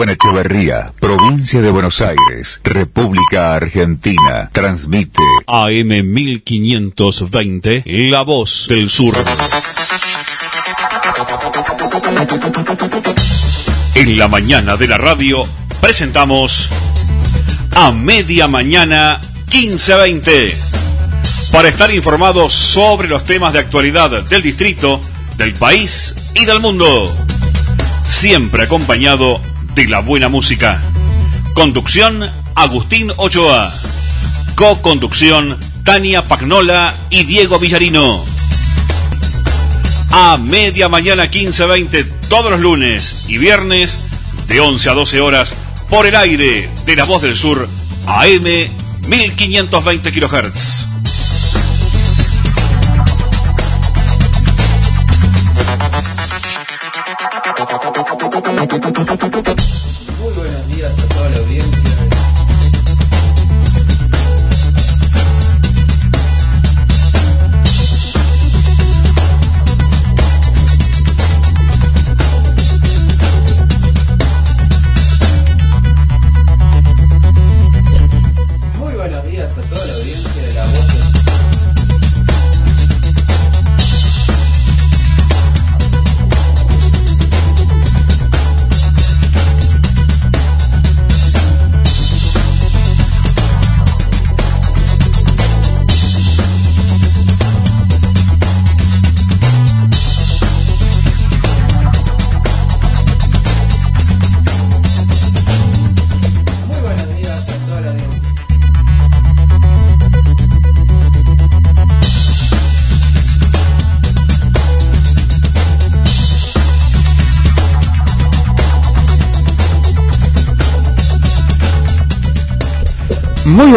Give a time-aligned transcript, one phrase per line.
[0.00, 9.16] Echeverría, provincia de Buenos Aires, República Argentina, transmite AM 1520, La Voz del Sur.
[13.96, 15.42] En la mañana de la radio
[15.80, 16.68] presentamos
[17.74, 19.20] a media mañana
[19.52, 20.56] 1520
[21.50, 25.00] para estar informados sobre los temas de actualidad del distrito,
[25.36, 27.12] del país y del mundo.
[28.04, 29.40] Siempre acompañado
[29.78, 30.82] de la buena música.
[31.54, 33.72] Conducción Agustín Ochoa.
[34.56, 38.24] Co-conducción Tania Pagnola y Diego Villarino.
[40.10, 44.00] A media mañana 15.20 todos los lunes y viernes
[44.48, 45.54] de 11 a 12 horas
[45.88, 47.68] por el aire de la voz del sur
[48.08, 48.44] AM
[49.06, 50.97] 1520 kHz.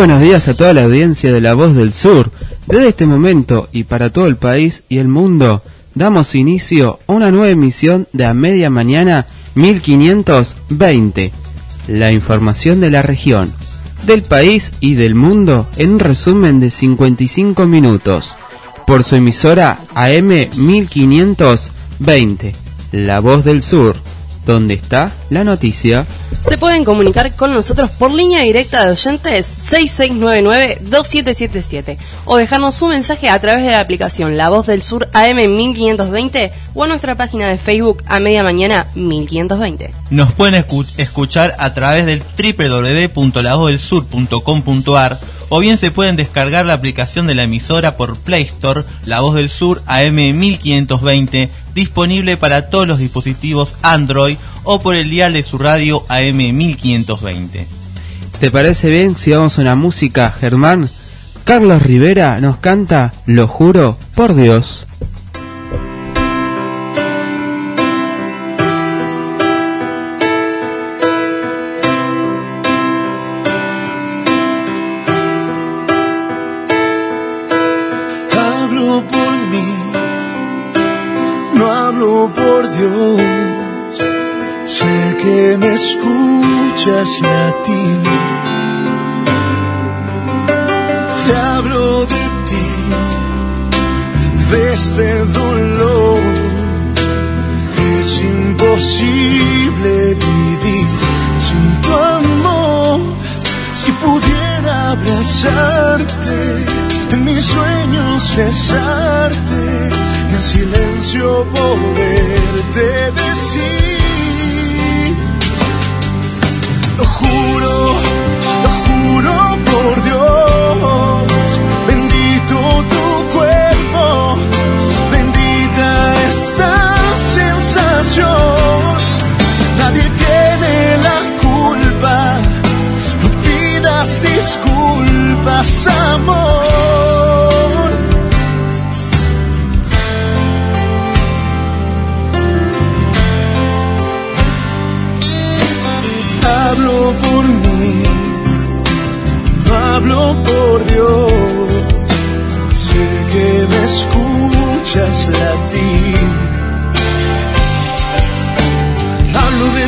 [0.02, 2.32] Buenos días a toda la audiencia de La Voz del Sur.
[2.66, 5.62] Desde este momento y para todo el país y el mundo,
[5.94, 11.32] damos inicio a una nueva emisión de A Media Mañana 1520.
[11.88, 13.54] La información de la región,
[14.08, 18.36] del país y del mundo en un resumen de 55 minutos.
[18.88, 22.56] Por su emisora AM 1520.
[22.92, 23.98] La Voz del Sur.
[24.46, 26.06] ¿Dónde está la noticia?
[26.42, 33.30] Se pueden comunicar con nosotros por línea directa de oyentes 6699-2777 o dejarnos su mensaje
[33.30, 37.48] a través de la aplicación La Voz del Sur AM 1520 o a nuestra página
[37.50, 39.94] de Facebook a media mañana 1520.
[40.10, 45.20] Nos pueden escu- escuchar a través del www.lavozdelsur.com.ar
[45.54, 49.36] o bien se pueden descargar la aplicación de la emisora por Play Store, La Voz
[49.36, 55.44] del Sur AM 1520, disponible para todos los dispositivos Android o por el dial de
[55.44, 57.68] su radio AM 1520.
[58.40, 60.90] ¿Te parece bien si vamos a una música, Germán?
[61.44, 64.88] Carlos Rivera nos canta Lo juro por Dios.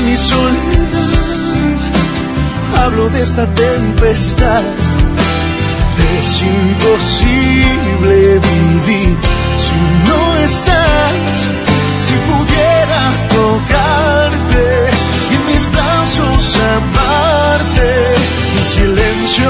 [0.05, 1.79] Mi soledad,
[2.77, 4.63] hablo de esta tempestad.
[6.19, 9.15] Es imposible vivir
[9.57, 9.75] si
[10.07, 11.47] no estás.
[11.97, 13.03] Si pudiera
[13.37, 14.65] tocarte
[15.31, 18.15] y en mis brazos amarte,
[18.55, 19.49] en silencio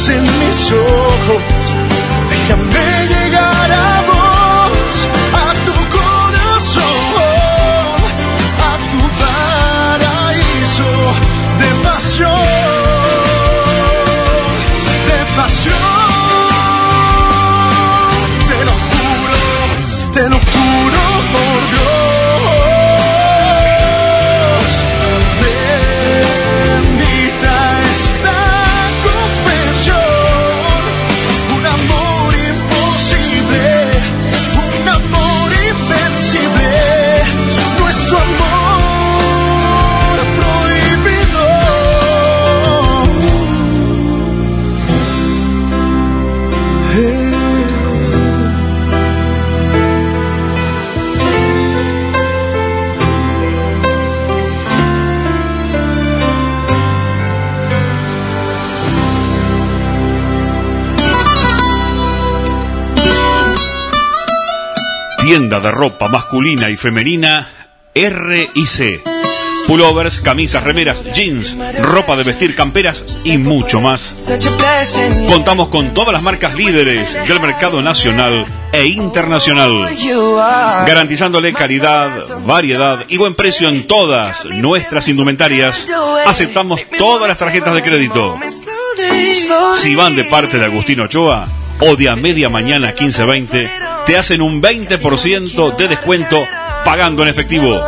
[0.00, 1.49] dicen mis ojos.
[65.30, 69.00] Tienda de ropa masculina y femenina R&C.
[69.68, 74.12] Pullovers, camisas, remeras, jeans, ropa de vestir, camperas y mucho más.
[75.28, 79.86] Contamos con todas las marcas líderes del mercado nacional e internacional,
[80.84, 82.10] garantizándole calidad,
[82.44, 85.86] variedad y buen precio en todas nuestras indumentarias.
[86.26, 88.36] Aceptamos todas las tarjetas de crédito.
[89.76, 91.46] Si van de parte de Agustín Ochoa
[91.78, 96.44] o de a media mañana 1520, te hacen un 20% de descuento
[96.84, 97.80] pagando en efectivo.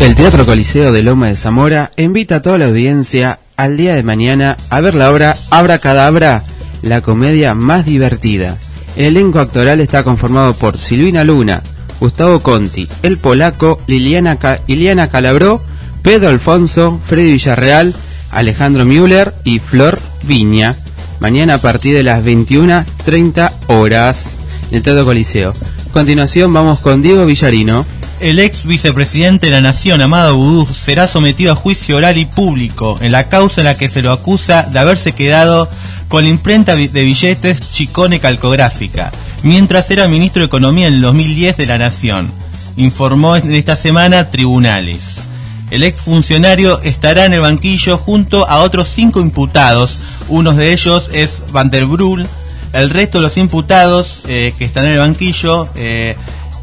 [0.01, 4.03] El Teatro Coliseo de Loma de Zamora invita a toda la audiencia al día de
[4.03, 6.43] mañana a ver la obra Abra Cadabra,
[6.83, 8.57] la comedia más divertida.
[8.97, 11.63] El elenco actoral está conformado por Silvina Luna,
[12.01, 15.63] Gustavo Conti, El Polaco, Liliana, Ca- Liliana Calabró,
[16.03, 17.95] Pedro Alfonso, Freddy Villarreal,
[18.33, 20.75] Alejandro Müller y Flor Viña.
[21.21, 24.35] Mañana a partir de las 21.30 horas
[24.71, 25.51] en el Teatro Coliseo.
[25.51, 27.87] A continuación vamos con Diego Villarino.
[28.19, 32.99] El ex vicepresidente de la Nación, Amado Vudú, será sometido a juicio oral y público
[33.01, 35.69] en la causa en la que se lo acusa de haberse quedado
[36.09, 39.11] con la imprenta de billetes Chicone Calcográfica,
[39.43, 42.31] mientras era ministro de Economía en el 2010 de la Nación,
[42.77, 45.32] informó esta semana Tribunales.
[45.73, 49.97] El exfuncionario estará en el banquillo junto a otros cinco imputados.
[50.29, 51.87] Uno de ellos es Van der.
[52.75, 56.15] El resto de los imputados eh, que están en el banquillo, eh,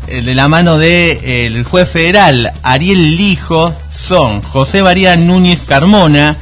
[0.09, 5.61] eh, de la mano del de, el juez federal Ariel Lijo, son José María Núñez
[5.67, 6.37] Carmona,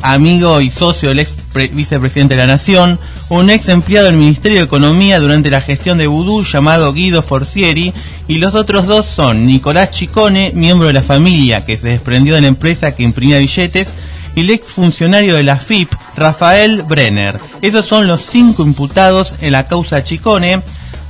[0.00, 1.34] amigo y socio del ex
[1.72, 3.00] vicepresidente de la Nación,
[3.30, 7.92] un ex empleado del Ministerio de Economía durante la gestión de Vudú llamado Guido Forcieri,
[8.28, 12.42] y los otros dos son Nicolás Chicone, miembro de la familia que se desprendió de
[12.42, 13.88] la empresa que imprimía billetes,
[14.34, 17.38] y el ex funcionario de la FIP, Rafael Brenner.
[17.62, 20.62] Esos son los cinco imputados en la causa Chicone.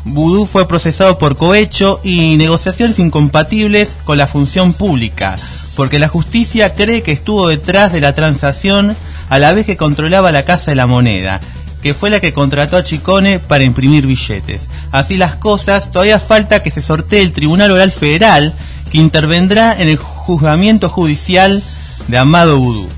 [0.04, 5.36] Vudú fue procesado por cohecho y negociaciones incompatibles con la función pública,
[5.74, 8.94] porque la justicia cree que estuvo detrás de la transacción
[9.30, 11.40] a la vez que controlaba la Casa de la Moneda,
[11.84, 14.70] que fue la que contrató a Chicone para imprimir billetes.
[14.90, 18.54] Así las cosas, todavía falta que se sortee el Tribunal Oral Federal,
[18.90, 21.62] que intervendrá en el juzgamiento judicial
[22.08, 22.88] de Amado Vudú.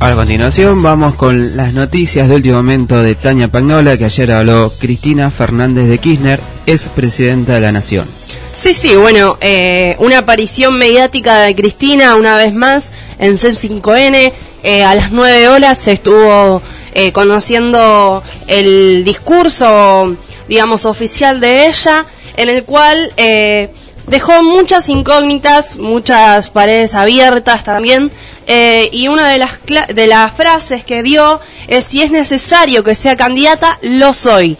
[0.00, 4.72] A continuación vamos con las noticias de último momento de Tania Pagnola, que ayer habló
[4.80, 8.08] Cristina Fernández de Kirchner, es presidenta de la Nación.
[8.54, 14.32] Sí, sí, bueno, eh, una aparición mediática de Cristina una vez más en C5N.
[14.62, 16.62] Eh, a las 9 horas se estuvo
[16.94, 20.14] eh, conociendo el discurso,
[20.48, 22.04] digamos, oficial de ella,
[22.36, 23.70] en el cual eh,
[24.06, 28.10] dejó muchas incógnitas, muchas paredes abiertas también.
[28.46, 29.52] Eh, y una de las,
[29.94, 34.58] de las frases que dio es, si es necesario que sea candidata, lo soy.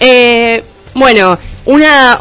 [0.00, 0.62] Eh,
[0.94, 2.20] bueno, una,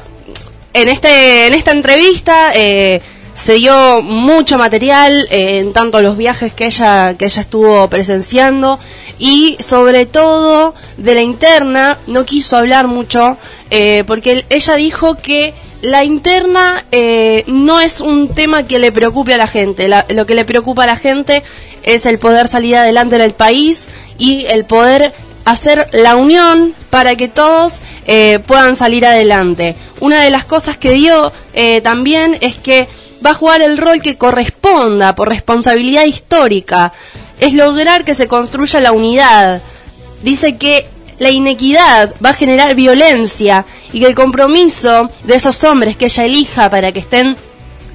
[0.73, 3.01] en, este, en esta entrevista eh,
[3.35, 8.79] se dio mucho material eh, en tanto los viajes que ella, que ella estuvo presenciando
[9.17, 13.37] y sobre todo de la interna no quiso hablar mucho
[13.69, 19.33] eh, porque ella dijo que la interna eh, no es un tema que le preocupe
[19.33, 19.89] a la gente.
[19.89, 21.43] La, lo que le preocupa a la gente
[21.83, 25.13] es el poder salir adelante del país y el poder
[25.45, 29.75] hacer la unión para que todos eh, puedan salir adelante.
[29.99, 32.87] Una de las cosas que dio eh, también es que
[33.25, 36.93] va a jugar el rol que corresponda por responsabilidad histórica.
[37.39, 39.61] Es lograr que se construya la unidad.
[40.21, 40.87] Dice que
[41.19, 46.25] la inequidad va a generar violencia y que el compromiso de esos hombres que ella
[46.25, 47.37] elija para que estén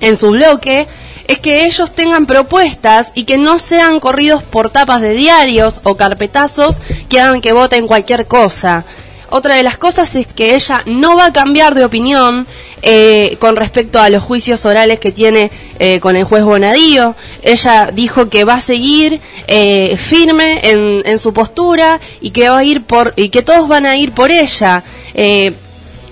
[0.01, 0.87] en su bloque
[1.29, 5.95] es que ellos tengan propuestas y que no sean corridos por tapas de diarios o
[5.95, 8.85] carpetazos que hagan que voten cualquier cosa.
[9.31, 12.47] Otra de las cosas es que ella no va a cambiar de opinión
[12.81, 17.15] eh, con respecto a los juicios orales que tiene eh, con el juez Bonadío.
[17.43, 22.59] Ella dijo que va a seguir eh, firme en, en, su postura y que va
[22.59, 24.83] a ir por y que todos van a ir por ella.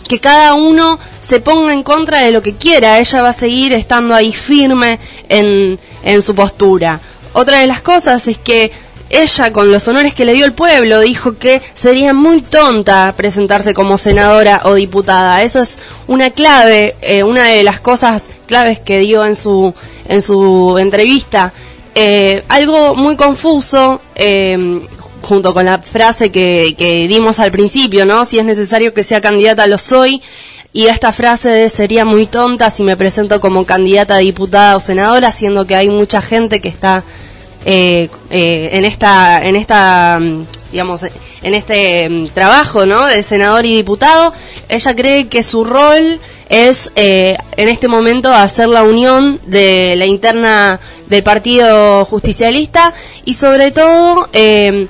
[0.07, 2.99] Que cada uno se ponga en contra de lo que quiera.
[2.99, 4.99] Ella va a seguir estando ahí firme
[5.29, 7.01] en, en su postura.
[7.33, 8.73] Otra de las cosas es que
[9.09, 13.73] ella, con los honores que le dio el pueblo, dijo que sería muy tonta presentarse
[13.73, 15.43] como senadora o diputada.
[15.43, 19.73] Eso es una clave, eh, una de las cosas claves que dio en su,
[20.09, 21.53] en su entrevista.
[21.95, 24.81] Eh, algo muy confuso, eh,
[25.27, 28.25] junto con la frase que, que dimos al principio, ¿no?
[28.25, 30.23] Si es necesario que sea candidata, lo soy.
[30.73, 35.33] Y esta frase sería muy tonta si me presento como candidata a diputada o senadora,
[35.33, 37.03] siendo que hay mucha gente que está
[37.65, 40.21] eh, eh, en esta, en esta,
[40.71, 41.03] digamos,
[41.43, 43.07] en este um, trabajo, ¿no?
[43.07, 44.33] De senador y diputado,
[44.69, 50.07] ella cree que su rol es eh, en este momento hacer la unión de la
[50.07, 50.79] interna
[51.09, 54.87] del Partido Justicialista y sobre todo eh,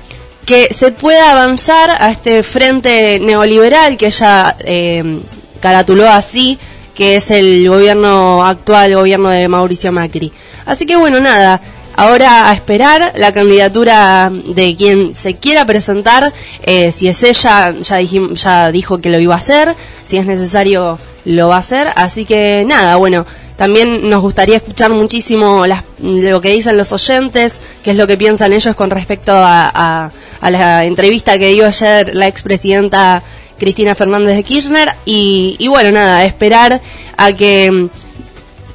[0.47, 5.21] que se pueda avanzar a este frente neoliberal que ella eh,
[5.61, 6.59] caratuló así,
[6.95, 10.33] que es el gobierno actual, el gobierno de Mauricio Macri.
[10.65, 11.61] Así que bueno, nada,
[11.99, 16.31] Ahora a esperar la candidatura de quien se quiera presentar,
[16.63, 19.75] eh, si es ella, ya, dijim, ya dijo que lo iba a hacer,
[20.05, 23.25] si es necesario lo va a hacer, así que nada, bueno,
[23.57, 28.17] también nos gustaría escuchar muchísimo las, lo que dicen los oyentes, qué es lo que
[28.17, 30.11] piensan ellos con respecto a, a,
[30.41, 33.23] a la entrevista que dio ayer la expresidenta
[33.59, 36.81] Cristina Fernández de Kirchner y, y bueno, nada, esperar
[37.17, 37.89] a que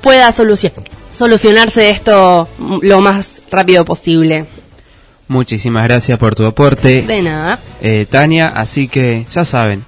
[0.02, 2.48] pueda solucionar solucionarse esto
[2.82, 4.46] lo más rápido posible.
[5.28, 7.04] Muchísimas gracias por tu aporte.
[7.04, 7.60] De nada.
[7.80, 9.86] Eh, Tania, así que ya saben,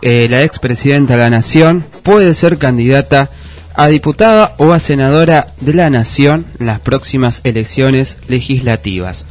[0.00, 3.28] eh, la expresidenta de la Nación puede ser candidata
[3.74, 9.26] a diputada o a senadora de la Nación en las próximas elecciones legislativas.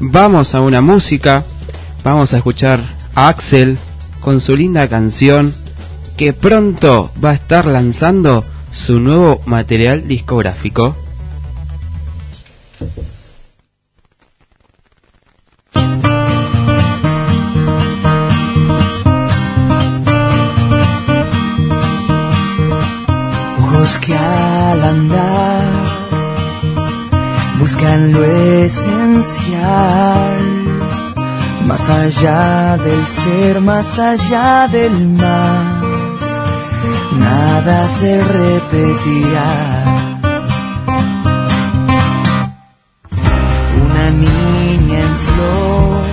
[0.00, 1.44] Vamos a una música,
[2.04, 2.80] vamos a escuchar
[3.14, 3.78] a Axel
[4.20, 5.54] con su linda canción
[6.16, 10.96] que pronto va a estar lanzando su nuevo material discográfico.
[23.82, 25.64] Ojos que al andar
[27.58, 28.22] buscan lo
[28.62, 30.38] esencial,
[31.66, 36.38] más allá del ser, más allá del más,
[37.18, 39.52] nada se repetirá.
[43.84, 46.04] Una niña en flor,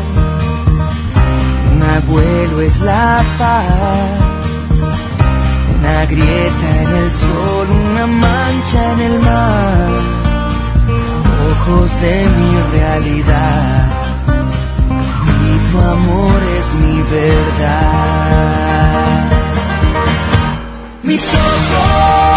[1.71, 4.29] un abuelo es la paz
[5.79, 6.68] una grieta
[7.11, 10.01] una mancha en el mar,
[11.51, 13.87] ojos de mi realidad,
[15.47, 18.29] y tu amor es mi verdad.
[21.01, 22.28] Mis ojos,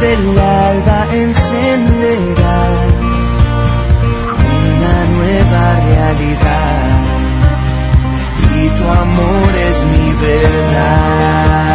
[0.00, 2.58] del alba encenderá
[4.76, 6.88] una nueva realidad,
[8.56, 11.66] y tu amor es mi verdad.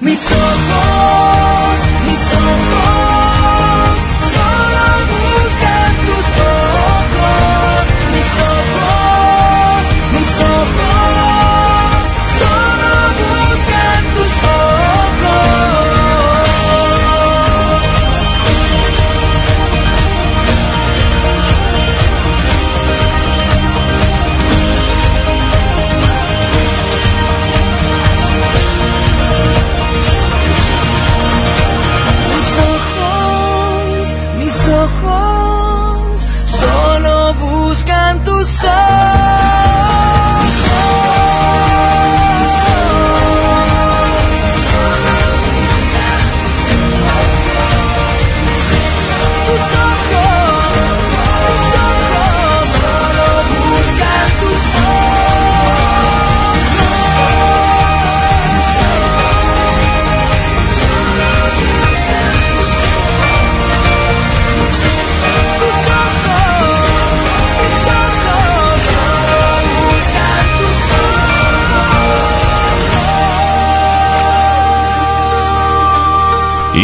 [0.00, 1.29] Mis ojos,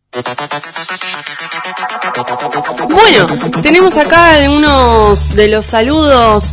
[2.90, 3.28] Bueno,
[3.62, 6.46] tenemos acá algunos de los saludos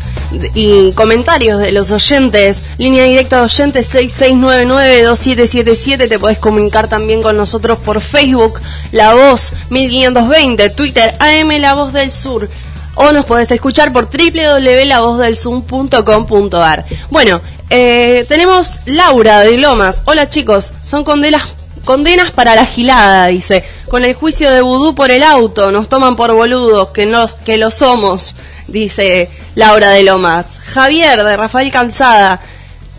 [0.54, 2.62] y comentarios de los oyentes.
[2.78, 6.08] Línea directa de oyentes 6699-2777.
[6.08, 8.58] Te podés comunicar también con nosotros por Facebook,
[8.92, 12.48] La Voz 1520, Twitter, AM La Voz del Sur.
[12.94, 16.86] O nos podés escuchar por www.lavozdelzoom.com.ar.
[17.10, 20.02] Bueno, eh, tenemos Laura de Lomas.
[20.06, 21.42] Hola chicos, son condenas
[21.86, 23.64] Condenas para la gilada, dice.
[23.88, 27.58] Con el juicio de vudú por el auto, nos toman por boludos, que, nos, que
[27.58, 28.34] lo somos,
[28.68, 30.58] dice Laura de Lomas.
[30.64, 32.40] Javier de Rafael Calzada.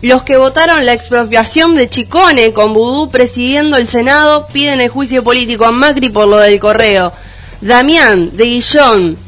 [0.00, 5.24] Los que votaron la expropiación de Chicone con vudú presidiendo el Senado piden el juicio
[5.24, 7.12] político a Macri por lo del correo.
[7.60, 9.18] Damián de Guillón.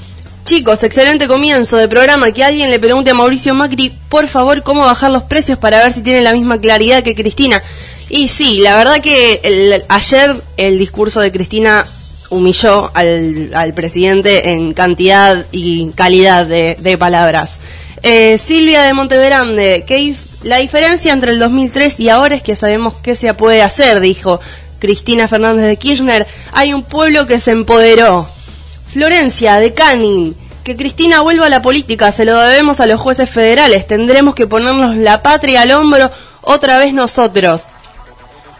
[0.44, 2.30] Chicos, excelente comienzo de programa.
[2.32, 5.92] Que alguien le pregunte a Mauricio Macri, por favor, cómo bajar los precios para ver
[5.92, 7.62] si tiene la misma claridad que Cristina.
[8.08, 11.86] Y sí, la verdad que el- ayer el discurso de Cristina
[12.30, 17.58] humilló al, al presidente en cantidad y calidad de, palabras.
[18.02, 22.94] Eh, Silvia de Monteverande, que la diferencia entre el 2003 y ahora es que sabemos
[23.02, 24.40] qué se puede hacer, dijo.
[24.78, 28.26] Cristina Fernández de Kirchner, hay un pueblo que se empoderó.
[28.90, 33.28] Florencia de Canning, que Cristina vuelva a la política, se lo debemos a los jueces
[33.28, 37.64] federales, tendremos que ponernos la patria al hombro otra vez nosotros.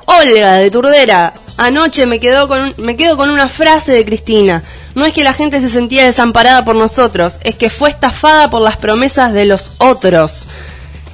[0.07, 4.63] Olga de Turdera, anoche me, quedó con, me quedo con una frase de Cristina.
[4.95, 8.63] No es que la gente se sentía desamparada por nosotros, es que fue estafada por
[8.63, 10.49] las promesas de los otros.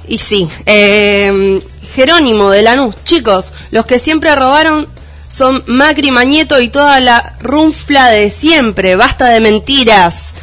[0.07, 1.61] Y sí, eh,
[1.93, 4.87] Jerónimo de Lanús, chicos, los que siempre robaron
[5.29, 10.33] son Macri, Mañeto y toda la runfla de siempre, basta de mentiras.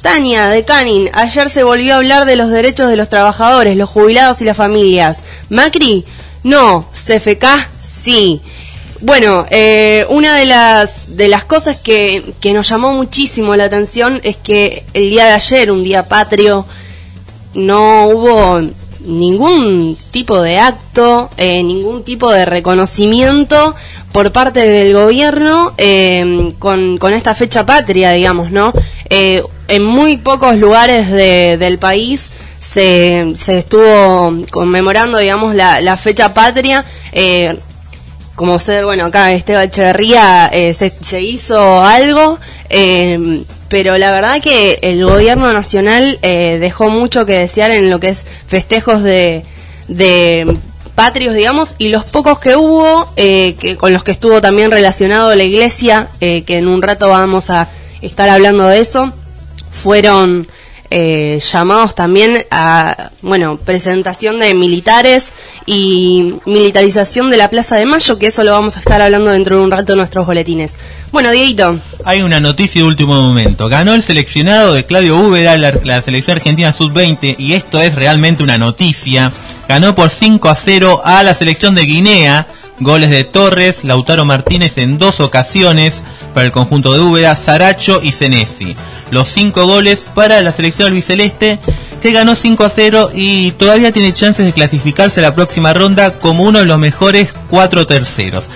[0.00, 3.90] Tania de Canin, ayer se volvió a hablar de los derechos de los trabajadores, los
[3.90, 5.18] jubilados y las familias.
[5.50, 6.06] Macri,
[6.42, 7.44] no, CFK,
[7.80, 8.40] sí.
[9.00, 14.20] Bueno, eh, una de las, de las cosas que, que nos llamó muchísimo la atención
[14.24, 16.66] es que el día de ayer, un día patrio,
[17.54, 18.60] no hubo
[19.00, 23.74] ningún tipo de acto, eh, ningún tipo de reconocimiento
[24.12, 28.72] por parte del gobierno eh, con, con, esta fecha patria, digamos, ¿no?
[29.10, 32.30] Eh, en muy pocos lugares de, del país
[32.68, 36.84] se, se estuvo conmemorando, digamos, la, la fecha patria.
[37.12, 37.58] Eh,
[38.34, 44.40] como ser, bueno, acá Esteban Echeverría eh, se, se, hizo algo, eh, pero la verdad
[44.42, 49.44] que el gobierno nacional eh, dejó mucho que desear en lo que es festejos de,
[49.88, 50.56] de
[50.94, 55.34] patrios, digamos, y los pocos que hubo, eh, que con los que estuvo también relacionado
[55.34, 57.68] la iglesia, que en un rato vamos a
[58.02, 59.12] estar hablando de eso,
[59.72, 60.46] fueron
[60.90, 65.26] eh, llamados también a, bueno, presentación de militares
[65.66, 69.58] y militarización de la Plaza de Mayo, que eso lo vamos a estar hablando dentro
[69.58, 70.76] de un rato en nuestros boletines.
[71.12, 71.78] Bueno, Dieguito.
[72.04, 73.68] Hay una noticia de último momento.
[73.68, 78.56] Ganó el seleccionado de Claudio Úbeda, la, selección argentina sub-20, y esto es realmente una
[78.56, 79.30] noticia.
[79.68, 82.46] Ganó por 5 a 0 a la selección de Guinea.
[82.80, 88.12] Goles de Torres, Lautaro Martínez en dos ocasiones para el conjunto de Úbeda, Saracho y
[88.12, 88.76] Senesi
[89.10, 91.58] los cinco goles para la selección albiceleste
[92.00, 96.18] que ganó 5 a 0 y todavía tiene chances de clasificarse a la próxima ronda
[96.18, 98.48] como uno de los mejores cuatro terceros.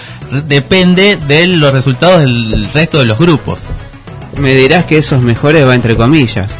[0.46, 3.60] Depende de los resultados del resto de los grupos.
[4.38, 6.50] Me dirás que esos mejores va entre comillas.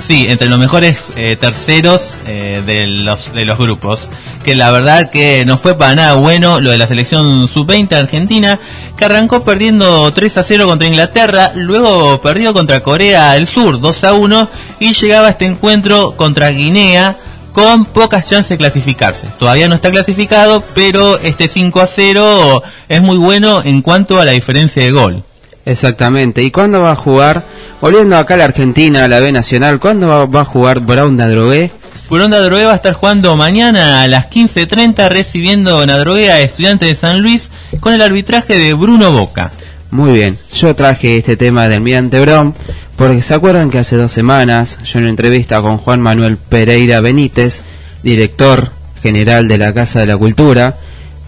[0.00, 4.10] Sí, entre los mejores eh, terceros eh, de, los, de los grupos.
[4.48, 8.58] Que la verdad que no fue para nada bueno lo de la selección sub-20 argentina,
[8.96, 14.04] que arrancó perdiendo 3 a 0 contra Inglaterra, luego perdió contra Corea del Sur 2
[14.04, 14.48] a 1
[14.80, 17.18] y llegaba a este encuentro contra Guinea
[17.52, 19.26] con pocas chances de clasificarse.
[19.38, 24.24] Todavía no está clasificado, pero este 5 a 0 es muy bueno en cuanto a
[24.24, 25.22] la diferencia de gol.
[25.66, 26.42] Exactamente.
[26.42, 27.44] ¿Y cuándo va a jugar?
[27.82, 31.70] Volviendo acá a la Argentina, a la B Nacional, ¿cuándo va, a jugar Brown Drogué?
[32.10, 36.94] Brown Drogué va a estar jugando mañana a las 15.30 recibiendo Nadrogué a Estudiantes de
[36.94, 39.52] San Luis con el arbitraje de Bruno Boca.
[39.90, 42.54] Muy bien, yo traje este tema del Mirante Brown
[42.96, 47.02] porque se acuerdan que hace dos semanas yo en una entrevista con Juan Manuel Pereira
[47.02, 47.60] Benítez,
[48.02, 50.78] director general de la Casa de la Cultura,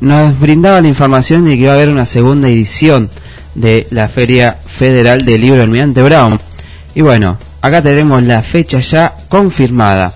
[0.01, 3.11] nos brindaba la información de que iba a haber una segunda edición
[3.55, 6.41] de la Feria Federal del Libro Almirante Brown.
[6.95, 10.15] Y bueno, acá tenemos la fecha ya confirmada.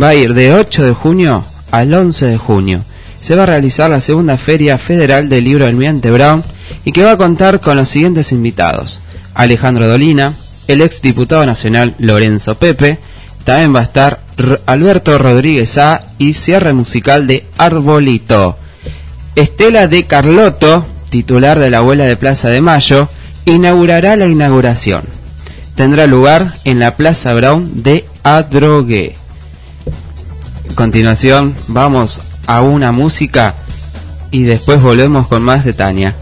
[0.00, 2.84] Va a ir de 8 de junio al 11 de junio.
[3.20, 6.42] Se va a realizar la segunda Feria Federal del Libro Almirante Brown
[6.84, 9.00] y que va a contar con los siguientes invitados.
[9.34, 10.34] Alejandro Dolina,
[10.68, 12.98] el ex diputado nacional Lorenzo Pepe,
[13.44, 14.20] también va a estar
[14.66, 18.56] Alberto Rodríguez A y cierre musical de Arbolito.
[19.36, 23.08] Estela de Carlotto, titular de la abuela de Plaza de Mayo,
[23.44, 25.02] inaugurará la inauguración.
[25.74, 29.16] Tendrá lugar en la Plaza Brown de Adrogué.
[30.74, 33.54] Continuación vamos a una música
[34.30, 36.16] y después volvemos con más de Tania.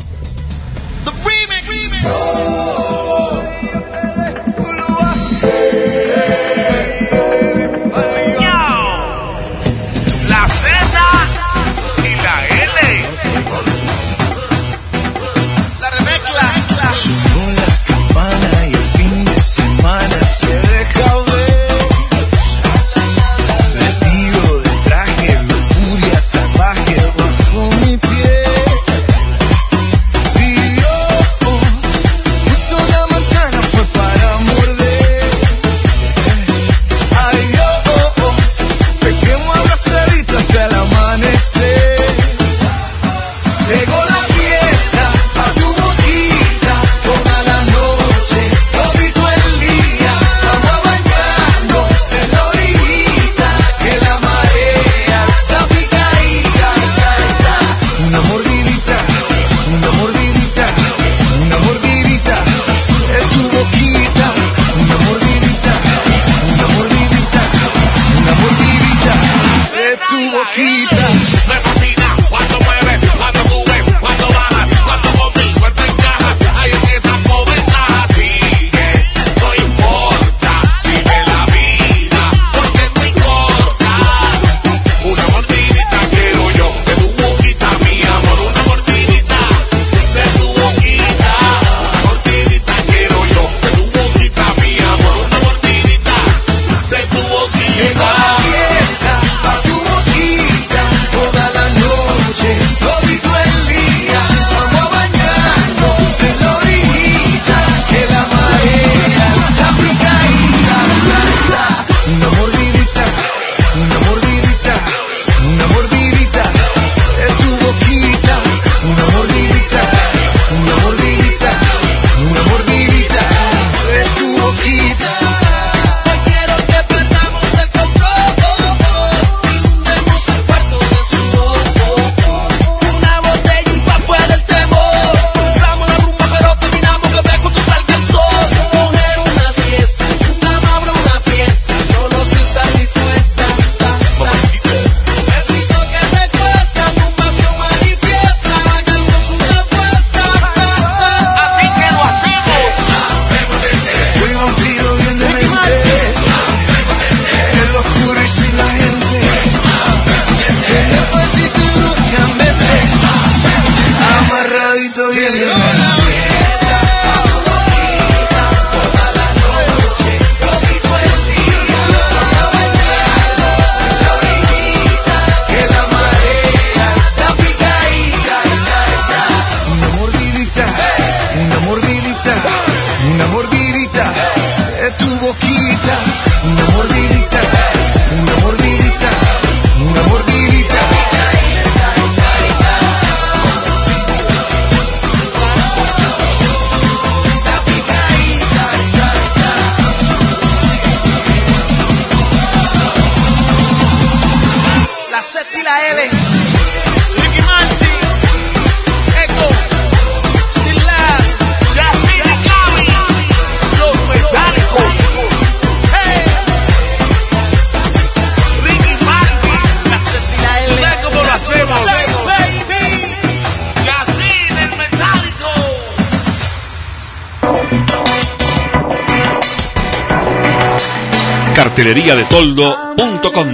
[232.12, 233.48] Cartelería de Toldo.com.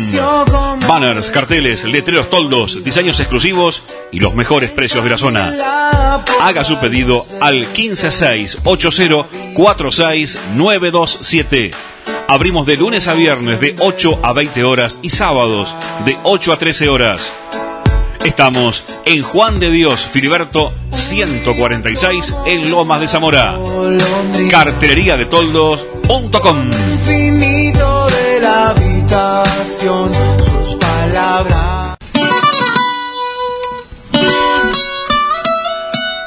[0.88, 5.53] Banners, carteles, letreros toldos, diseños exclusivos y los mejores precios de la zona.
[6.40, 9.29] Haga su pedido al 15680
[12.27, 16.59] Abrimos de lunes a viernes de 8 a 20 horas y sábados de 8 a
[16.59, 17.33] 13 horas.
[18.25, 23.57] Estamos en Juan de Dios Filiberto 146 en Lomas de Zamora.
[24.51, 26.71] Cartelería de Toldos.com.
[28.40, 31.96] La habitación, sus palabras.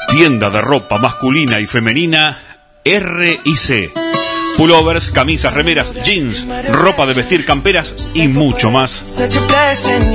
[0.10, 4.01] Tienda de ropa masculina y femenina R y C
[4.62, 9.19] pullovers, camisas, remeras, jeans, ropa de vestir, camperas y mucho más.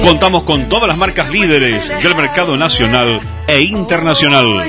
[0.04, 4.62] Contamos con todas las marcas líderes del mercado nacional e internacional,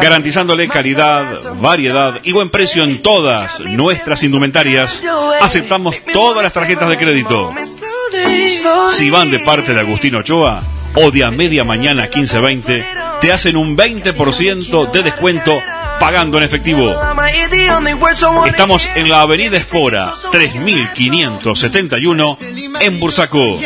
[0.00, 1.26] garantizándole calidad,
[1.60, 5.02] variedad y buen precio en todas nuestras indumentarias.
[5.40, 7.52] Aceptamos todas las tarjetas de crédito.
[8.90, 10.62] Si van de parte de Agustín Ochoa
[10.96, 12.84] o de a media mañana 1520,
[13.20, 15.52] te hacen un 20% de descuento
[15.98, 16.94] pagando en efectivo.
[18.46, 22.36] Estamos en la avenida Espora, 3571,
[22.80, 23.58] en Bursaco.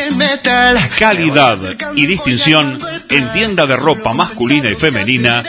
[0.97, 1.57] Calidad
[1.95, 5.43] y distinción en tienda de ropa masculina y femenina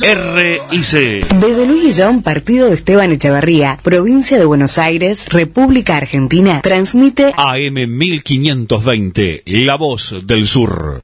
[0.00, 1.28] RIC.
[1.34, 7.74] Desde Luis Guillón, partido de Esteban Echeverría, provincia de Buenos Aires, República Argentina, transmite AM
[7.74, 11.02] 1520, La Voz del Sur.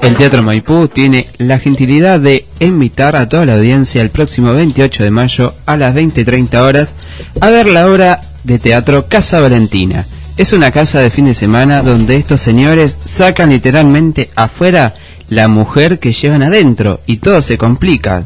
[0.00, 5.04] El Teatro Maipú tiene la gentilidad de invitar a toda la audiencia el próximo 28
[5.04, 6.94] de mayo a las 20.30 horas
[7.40, 10.06] a ver la obra de teatro Casa Valentina.
[10.38, 14.94] Es una casa de fin de semana donde estos señores sacan literalmente afuera
[15.28, 18.24] la mujer que llevan adentro y todo se complica.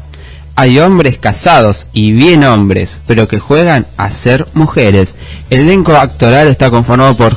[0.55, 5.16] Hay hombres casados y bien hombres, pero que juegan a ser mujeres.
[5.51, 7.37] El elenco actoral está conformado por,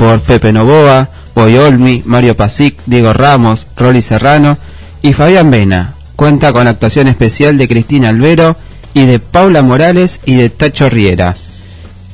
[0.00, 4.56] por Pepe Novoa, Olmi, Mario Pasic, Diego Ramos, Rolly Serrano
[5.02, 5.92] y Fabián Vena.
[6.16, 8.56] Cuenta con actuación especial de Cristina Albero
[8.94, 11.36] y de Paula Morales y de Tacho Riera.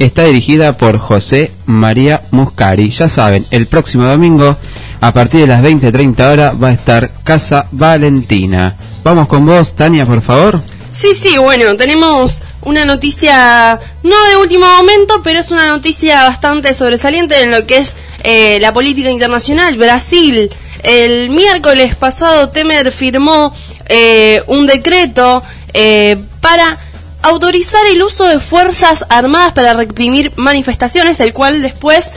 [0.01, 2.91] Está dirigida por José María Muscari.
[2.91, 4.57] Ya saben, el próximo domingo,
[5.01, 8.75] a partir de las 20.30 horas, va a estar Casa Valentina.
[9.05, 10.61] Vamos con vos, Tania, por favor.
[10.91, 16.75] Sí, sí, bueno, tenemos una noticia no de último momento, pero es una noticia bastante
[16.75, 19.77] sobresaliente en lo que es eh, la política internacional.
[19.77, 20.51] Brasil,
[20.83, 23.55] el miércoles pasado Temer firmó
[23.89, 26.77] eh, un decreto eh, para
[27.23, 32.11] autorizar el uso de fuerzas armadas para reprimir manifestaciones, el cual después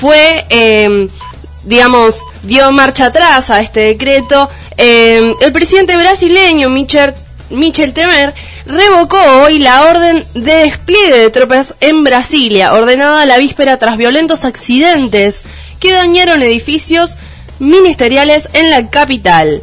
[0.00, 0.46] fue,
[1.64, 4.48] digamos, dio marcha atrás a este decreto.
[4.78, 7.14] el presidente brasileño, Michel
[7.50, 8.34] Michel Temer
[8.70, 14.44] revocó hoy la orden de despliegue de tropas en Brasilia, ordenada la víspera tras violentos
[14.44, 15.42] accidentes
[15.80, 17.16] que dañaron edificios
[17.58, 19.60] ministeriales en la capital.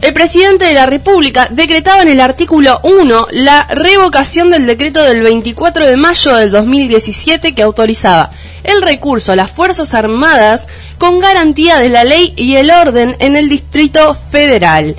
[0.00, 5.22] El presidente de la República decretaba en el artículo 1 la revocación del decreto del
[5.22, 8.30] 24 de mayo del 2017 que autorizaba
[8.64, 10.66] el recurso a las Fuerzas Armadas
[10.98, 14.96] con garantía de la ley y el orden en el Distrito Federal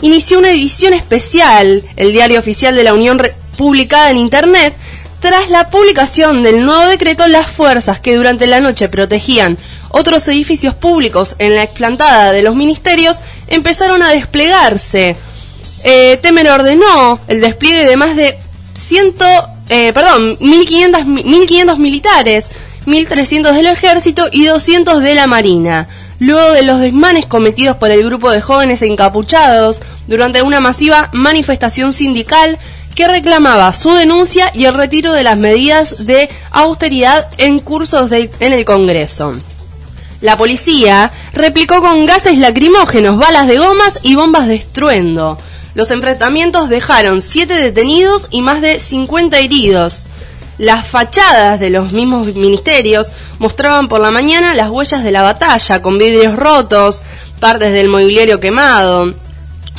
[0.00, 3.20] inició una edición especial, el diario oficial de la Unión
[3.56, 4.74] publicada en Internet,
[5.20, 9.58] tras la publicación del nuevo decreto, las fuerzas que durante la noche protegían
[9.90, 15.16] otros edificios públicos en la explantada de los ministerios empezaron a desplegarse.
[15.82, 18.38] Eh, Temer ordenó el despliegue de más de
[18.74, 19.14] 100,
[19.70, 22.46] eh, perdón, 1500, 1500 militares,
[22.86, 28.04] 1300 del ejército y 200 de la marina luego de los desmanes cometidos por el
[28.04, 32.58] grupo de jóvenes encapuchados durante una masiva manifestación sindical
[32.94, 38.52] que reclamaba su denuncia y el retiro de las medidas de austeridad en cursos en
[38.52, 39.34] el Congreso.
[40.20, 45.38] La policía replicó con gases lacrimógenos, balas de gomas y bombas de estruendo.
[45.74, 50.06] Los enfrentamientos dejaron siete detenidos y más de 50 heridos.
[50.58, 55.80] Las fachadas de los mismos ministerios mostraban por la mañana las huellas de la batalla,
[55.80, 57.02] con vidrios rotos,
[57.38, 59.14] partes del mobiliario quemado.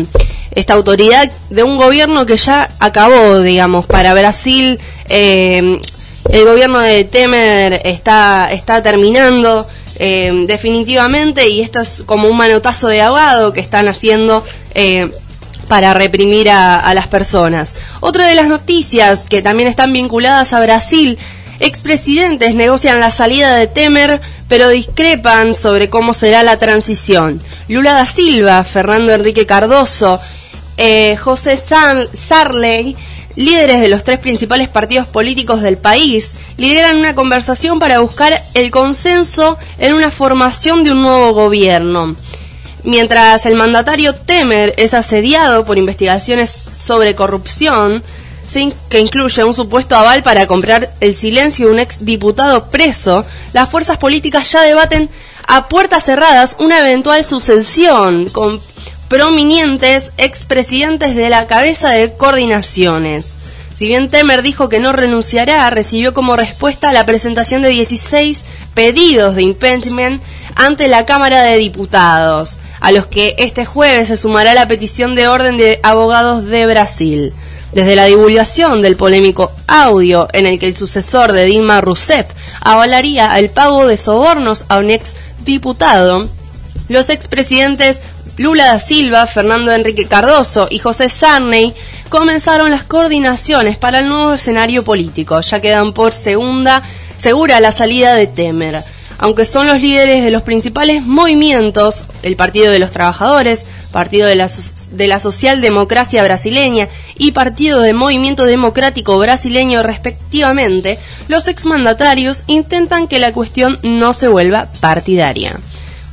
[0.52, 4.80] esta autoridad de un gobierno que ya acabó, digamos, para Brasil.
[5.10, 5.80] Eh,
[6.32, 9.68] el gobierno de Temer está, está terminando
[10.00, 15.12] eh, definitivamente y esto es como un manotazo de ahogado que están haciendo eh,
[15.68, 17.74] para reprimir a, las personas.
[18.00, 21.18] Otra de las noticias que también están vinculadas a Brasil
[21.60, 27.42] expresidentes negocian la salida de Temer, pero discrepan sobre cómo será la transición.
[27.68, 30.20] Lula da Silva, Fernando Enrique Cardoso,
[30.78, 31.58] eh, José
[32.14, 32.96] Sarley,
[33.36, 38.72] líderes de los tres principales partidos políticos del país, lideran una conversación para buscar el
[38.72, 42.16] consenso en una formación de un nuevo gobierno.
[42.84, 48.04] Mientras el mandatario Temer es asediado por investigaciones sobre corrupción,
[48.90, 53.70] que incluye un supuesto aval para comprar el silencio de un ex diputado preso, las
[53.70, 55.10] fuerzas políticas ya debaten
[55.48, 58.62] a puertas cerradas una eventual sucesión con
[59.08, 63.36] prominentes expresidentes de la cabeza de coordinaciones.
[63.76, 69.36] Si bien Temer dijo que no renunciará, recibió como respuesta la presentación de 16 pedidos
[69.36, 70.22] de impeachment
[70.56, 75.28] ante la Cámara de Diputados, a los que este jueves se sumará la petición de
[75.28, 77.34] orden de abogados de Brasil.
[77.72, 82.28] Desde la divulgación del polémico audio en el que el sucesor de Dilma Rousseff
[82.62, 86.30] avalaría el pago de sobornos a un ex diputado,
[86.90, 88.00] los expresidentes
[88.38, 91.74] Lula da Silva, Fernando Enrique Cardoso y José Sarney
[92.10, 95.40] comenzaron las coordinaciones para el nuevo escenario político.
[95.42, 96.84] Ya quedan por segunda
[97.18, 98.84] segura la salida de Temer
[99.24, 104.36] aunque son los líderes de los principales movimientos, el Partido de los Trabajadores, Partido de
[104.36, 104.50] la,
[104.92, 110.98] de la Socialdemocracia Brasileña y Partido de Movimiento Democrático Brasileño respectivamente,
[111.30, 115.58] los exmandatarios intentan que la cuestión no se vuelva partidaria.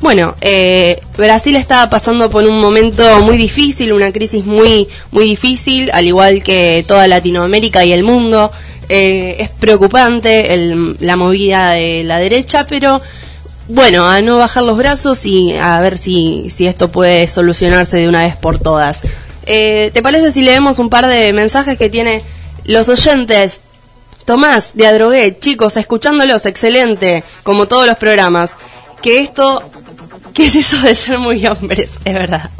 [0.00, 5.90] Bueno, eh, Brasil estaba pasando por un momento muy difícil, una crisis muy, muy difícil,
[5.92, 8.50] al igual que toda Latinoamérica y el mundo.
[8.88, 13.00] Eh, es preocupante la movida de la derecha, pero
[13.68, 18.08] bueno, a no bajar los brazos y a ver si, si esto puede solucionarse de
[18.08, 18.98] una vez por todas.
[19.46, 22.22] Eh, ¿Te parece si leemos un par de mensajes que tiene
[22.64, 23.60] los oyentes?
[24.24, 28.54] Tomás de Adrogué, chicos, escuchándolos, excelente, como todos los programas.
[29.02, 29.62] Que esto,
[30.34, 31.92] ¿qué es eso de ser muy hombres?
[32.04, 32.50] Es verdad.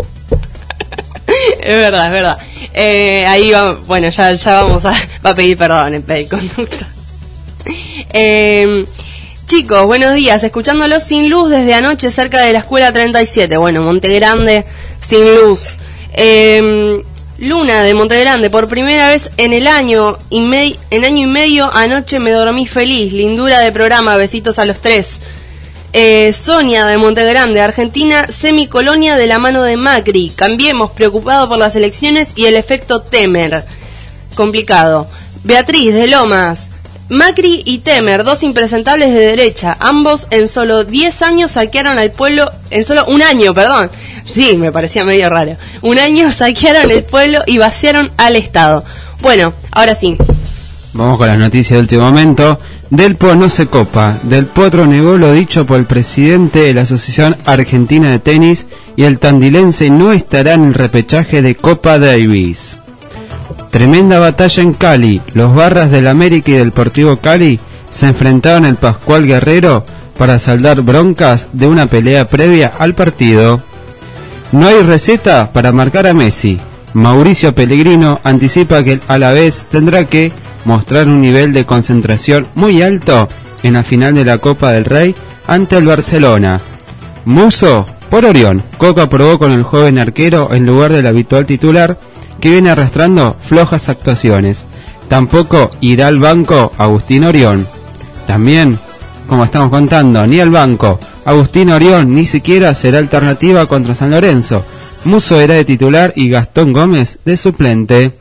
[1.61, 2.39] es verdad, es verdad.
[2.73, 4.91] Eh, ahí va, bueno, ya, ya vamos a,
[5.27, 6.87] va a pedir perdón en pedir conducta.
[8.13, 8.85] Eh,
[9.47, 10.43] chicos, buenos días.
[10.43, 13.57] Escuchándolos sin luz desde anoche cerca de la escuela 37.
[13.57, 14.65] Bueno, Monte Grande
[15.01, 15.77] sin luz.
[16.13, 17.03] Eh,
[17.41, 21.75] Luna de Monte Grande, por primera vez en el año y en año y medio
[21.75, 23.15] anoche me dormí feliz.
[23.15, 25.13] Lindura de programa, besitos a los tres.
[25.93, 30.33] Eh, Sonia de Montegrande, Argentina, semicolonia de la mano de Macri.
[30.35, 33.65] Cambiemos, preocupado por las elecciones y el efecto Temer.
[34.35, 35.09] Complicado.
[35.43, 36.71] Beatriz de Lomas,
[37.11, 42.49] Macri y Temer, dos impresentables de derecha, ambos en solo 10 años saquearon al pueblo,
[42.71, 43.91] en solo un año, perdón,
[44.25, 48.85] sí, me parecía medio raro, un año saquearon el pueblo y vaciaron al Estado.
[49.21, 50.17] Bueno, ahora sí.
[50.93, 52.61] Vamos con las noticias de último momento.
[52.91, 54.19] Delpo no se copa.
[54.25, 58.67] Del Potro negó lo dicho por el presidente de la Asociación Argentina de Tenis
[58.97, 62.79] y el tandilense no estará en el repechaje de Copa Davis.
[63.71, 65.23] Tremenda batalla en Cali.
[65.35, 67.61] Los barras del América y del Deportivo Cali
[67.93, 69.85] se enfrentaron al Pascual Guerrero
[70.19, 73.63] para saldar broncas de una pelea previa al partido.
[74.51, 76.59] No hay receta para marcar a Messi.
[76.93, 80.33] Mauricio Pellegrino anticipa que a la vez tendrá que
[80.71, 83.29] mostrar un nivel de concentración muy alto
[83.65, 85.17] en la final de la Copa del Rey
[85.49, 86.61] ante el Barcelona.
[87.25, 88.63] Muso por Orión.
[88.79, 91.99] Coca probó con el joven arquero en lugar del habitual titular
[92.41, 94.65] que viene arrastrando flojas actuaciones.
[95.09, 97.67] Tampoco irá al banco Agustín Orión.
[98.29, 98.79] También,
[99.27, 104.65] como estamos contando, ni al banco Agustín Orión ni siquiera será alternativa contra San Lorenzo.
[105.05, 108.20] Muso era de titular y Gastón Gómez de suplente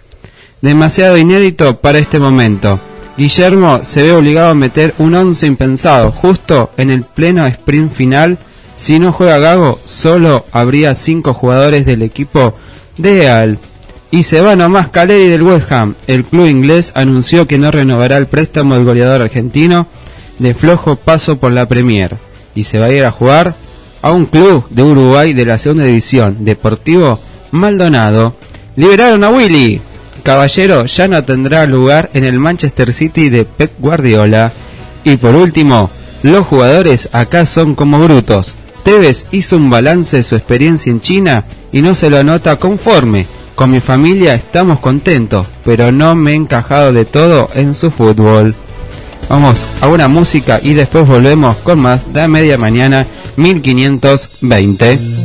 [0.61, 2.79] demasiado inédito para este momento.
[3.17, 8.37] Guillermo se ve obligado a meter un once impensado, justo en el pleno sprint final.
[8.77, 12.53] Si no juega Gago, solo habría cinco jugadores del equipo
[12.97, 13.59] de Al.
[14.11, 15.95] Y se va nomás Caleri del West Ham.
[16.07, 19.87] El club inglés anunció que no renovará el préstamo del goleador argentino
[20.39, 22.15] de flojo paso por la Premier.
[22.55, 23.55] Y se va a ir a jugar
[24.01, 27.19] a un club de Uruguay de la segunda división, Deportivo
[27.51, 28.33] Maldonado.
[28.77, 29.81] Liberaron a Willy.
[30.21, 34.51] Caballero ya no tendrá lugar en el Manchester City de Pep Guardiola.
[35.03, 35.89] Y por último,
[36.23, 38.55] los jugadores acá son como brutos.
[38.83, 43.27] Tevez hizo un balance de su experiencia en China y no se lo nota conforme
[43.55, 48.55] Con mi familia estamos contentos, pero no me he encajado de todo en su fútbol.
[49.27, 53.05] Vamos a una música y después volvemos con más de media mañana
[53.35, 55.18] 1520.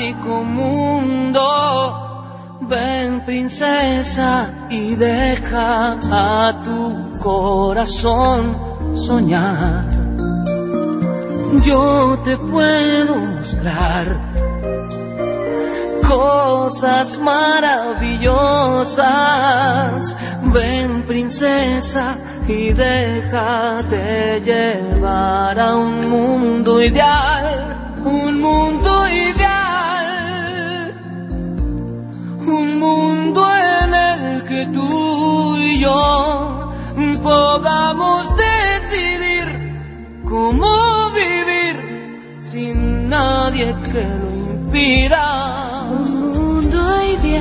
[0.00, 2.06] Fantástico mundo.
[2.62, 8.56] Ven princesa y deja a tu corazón
[8.94, 9.84] soñar.
[11.64, 14.20] Yo te puedo mostrar
[16.08, 20.16] cosas maravillosas.
[20.52, 29.29] Ven princesa y déjate llevar a un mundo ideal, un mundo ideal,
[32.50, 36.70] un mundo en el que tú y yo
[37.22, 39.46] podamos decidir
[40.24, 40.66] cómo
[41.14, 41.76] vivir
[42.40, 45.24] sin nadie que lo impida.
[45.90, 46.80] Un mundo
[47.18, 47.40] ideal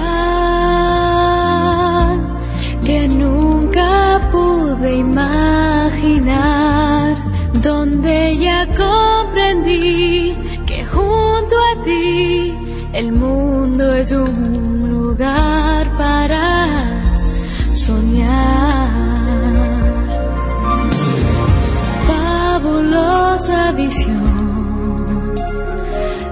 [2.86, 6.38] que nunca pude imaginar,
[7.64, 10.36] donde ya comprendí
[10.66, 12.54] que junto a ti
[12.94, 14.89] el mundo es un
[15.20, 16.48] lugar para
[17.74, 18.90] soñar.
[22.08, 25.34] Fabulosa visión,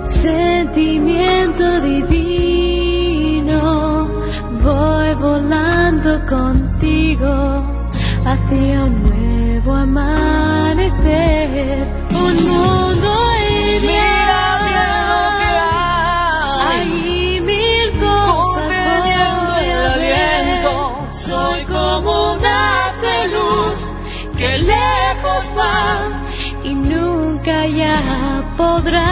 [0.05, 3.59] sentimiento divino,
[4.63, 7.57] voy volando contigo
[8.25, 9.07] hacia un
[28.58, 29.07] podrà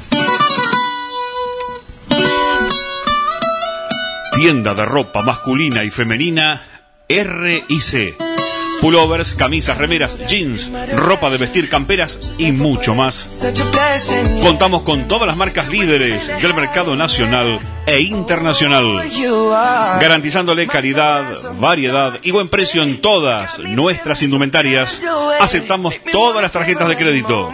[4.35, 6.63] Tienda de ropa masculina y femenina
[7.07, 8.30] R y C.
[8.81, 13.45] pullovers, camisas, remeras, jeans, ropa de vestir, camperas y mucho más.
[14.41, 19.01] Contamos con todas las marcas líderes del mercado nacional e internacional,
[19.99, 21.23] garantizándole calidad,
[21.59, 25.01] variedad y buen precio en todas nuestras indumentarias.
[25.39, 27.51] Aceptamos todas las tarjetas de crédito.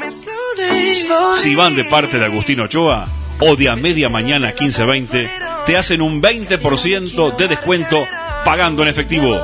[1.35, 3.07] Si van de parte de Agustín Ochoa
[3.39, 8.01] o de a media mañana 1520, te hacen un 20% de descuento
[8.45, 9.37] pagando en efectivo.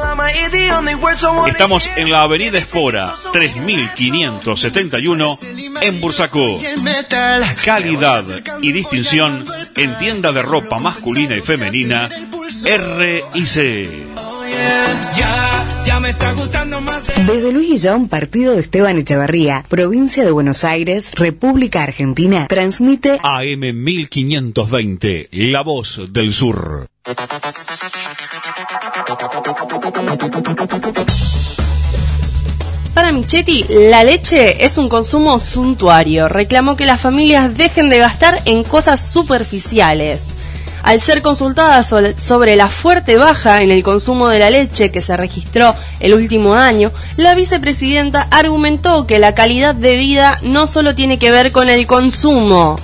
[1.46, 5.38] Estamos en la Avenida Espora, 3571,
[5.82, 6.58] en Bursaco.
[7.66, 8.24] Calidad
[8.62, 9.44] y distinción
[9.76, 12.10] en tienda de ropa masculina y femenina,
[15.86, 17.26] R&C.
[17.26, 23.84] Desde Luis Guillón, partido de Esteban Echeverría, provincia de Buenos Aires, República Argentina, transmite AM
[23.84, 26.88] 1520, La Voz del Sur.
[32.94, 36.28] Para Michetti, la leche es un consumo suntuario.
[36.30, 40.30] Reclamó que las familias dejen de gastar en cosas superficiales.
[40.84, 45.16] Al ser consultada sobre la fuerte baja en el consumo de la leche que se
[45.16, 51.18] registró el último año, la vicepresidenta argumentó que la calidad de vida no solo tiene
[51.18, 52.76] que ver con el consumo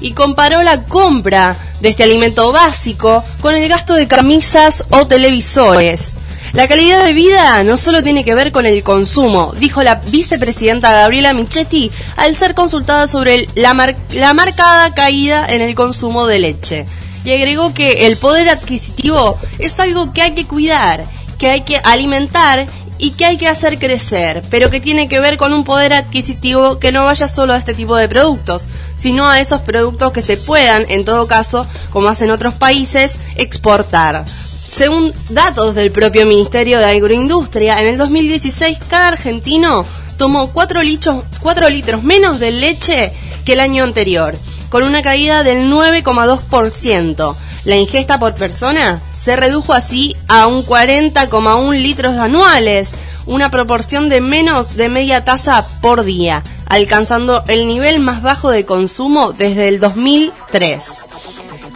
[0.00, 6.16] y comparó la compra de este alimento básico con el gasto de camisas o televisores.
[6.54, 10.92] La calidad de vida no solo tiene que ver con el consumo, dijo la vicepresidenta
[10.92, 16.86] Gabriela Michetti al ser consultada sobre la, la marcada caída en el consumo de leche.
[17.24, 21.04] Y agregó que el poder adquisitivo es algo que hay que cuidar,
[21.38, 22.66] que hay que alimentar
[22.98, 26.78] y que hay que hacer crecer, pero que tiene que ver con un poder adquisitivo
[26.78, 30.36] que no vaya solo a este tipo de productos, sino a esos productos que se
[30.36, 34.24] puedan, en todo caso, como hacen otros países, exportar.
[34.68, 39.84] Según datos del propio Ministerio de Agroindustria, en el 2016 cada argentino
[40.16, 43.12] tomó 4 litros, 4 litros menos de leche
[43.44, 44.36] que el año anterior,
[44.74, 47.36] con una caída del 9,2%.
[47.64, 52.92] La ingesta por persona se redujo así a un 40,1 litros anuales,
[53.24, 58.64] una proporción de menos de media taza por día, alcanzando el nivel más bajo de
[58.64, 61.06] consumo desde el 2003.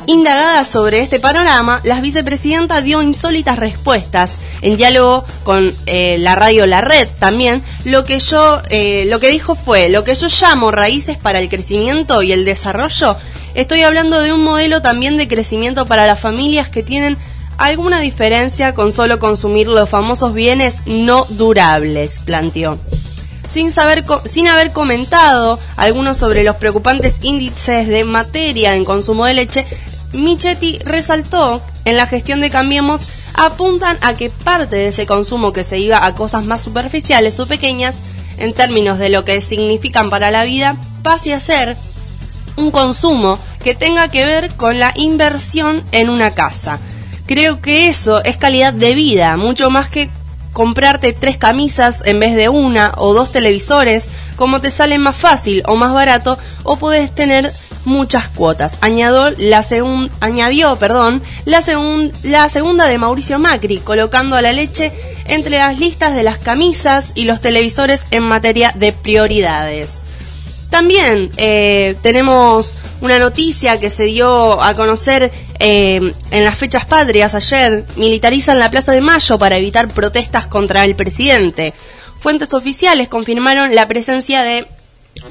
[0.09, 6.65] Indagada sobre este panorama, la vicepresidenta dio insólitas respuestas en diálogo con eh, la radio
[6.65, 7.63] La Red también.
[7.85, 11.51] Lo que yo, eh, lo que dijo fue, lo que yo llamo raíces para el
[11.51, 13.19] crecimiento y el desarrollo.
[13.53, 17.19] Estoy hablando de un modelo también de crecimiento para las familias que tienen
[17.59, 22.79] alguna diferencia con solo consumir los famosos bienes no durables, planteó
[23.49, 29.35] sin, saber, sin haber comentado algunos sobre los preocupantes índices de materia en consumo de
[29.35, 29.67] leche,
[30.13, 33.01] Michetti resaltó en la gestión de Cambiemos
[33.35, 37.47] apuntan a que parte de ese consumo que se iba a cosas más superficiales o
[37.47, 37.95] pequeñas,
[38.37, 41.77] en términos de lo que significan para la vida, pase a ser
[42.57, 46.79] un consumo que tenga que ver con la inversión en una casa.
[47.27, 50.11] Creo que eso es calidad de vida, mucho más que
[50.53, 55.63] comprarte tres camisas en vez de una o dos televisores, como te sale más fácil
[55.67, 57.53] o más barato, o puedes tener
[57.85, 58.79] muchas cuotas.
[58.81, 64.93] Añadió perdón, la segunda de Mauricio Macri, colocando a la leche
[65.26, 70.03] entre las listas de las camisas y los televisores en materia de prioridades.
[70.70, 77.35] También eh, tenemos una noticia que se dio a conocer eh, en las fechas patrias
[77.35, 77.85] ayer.
[77.97, 81.72] Militarizan la Plaza de Mayo para evitar protestas contra el presidente.
[82.20, 84.66] Fuentes oficiales confirmaron la presencia de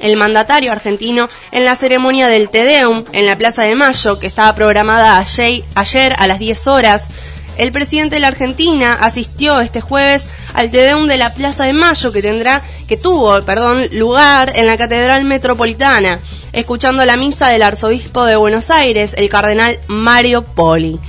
[0.00, 4.26] el mandatario argentino en la ceremonia del Te Deum en la Plaza de Mayo, que
[4.26, 7.08] estaba programada ayer, a las 10 horas.
[7.56, 11.72] El presidente de la Argentina asistió este jueves al Te Deum de la Plaza de
[11.72, 16.20] Mayo que tendrá que tuvo, perdón, lugar en la Catedral Metropolitana,
[16.52, 21.00] escuchando la misa del arzobispo de Buenos Aires, el cardenal Mario Poli.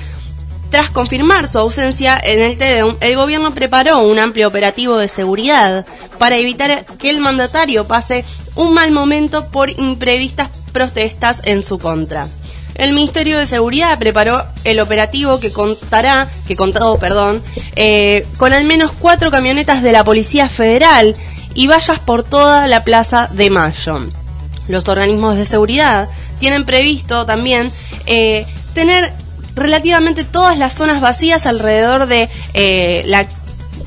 [0.70, 5.86] Tras confirmar su ausencia en el TEDEUM, el gobierno preparó un amplio operativo de seguridad
[6.20, 8.24] para evitar que el mandatario pase
[8.56, 12.28] un mal momento por imprevistas protestas en su contra.
[12.76, 17.44] El Ministerio de Seguridad preparó el operativo que contará, que contó, perdón,
[17.76, 21.16] eh, con al menos cuatro camionetas de la Policía Federal
[21.56, 24.06] y vallas por toda la Plaza de Mayo.
[24.70, 26.10] Los organismos de seguridad
[26.40, 27.72] tienen previsto también
[28.06, 29.12] eh, tener
[29.60, 33.28] relativamente todas las zonas vacías alrededor de eh, la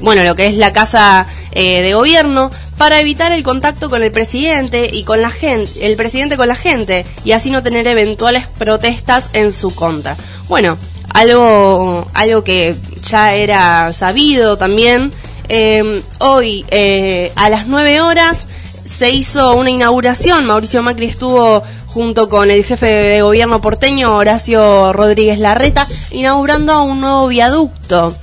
[0.01, 4.11] bueno lo que es la casa eh, de gobierno para evitar el contacto con el
[4.11, 8.47] presidente y con la gente el presidente con la gente y así no tener eventuales
[8.47, 10.17] protestas en su contra.
[10.49, 10.79] Bueno
[11.15, 12.75] algo algo que
[13.09, 15.13] ya era sabido también
[15.49, 18.47] eh, hoy eh, a las 9 horas
[18.93, 20.45] se hizo una inauguración.
[20.45, 27.01] Mauricio Macri estuvo junto con el jefe de gobierno porteño, Horacio Rodríguez Larreta, inaugurando un
[27.01, 28.15] nuevo viaducto.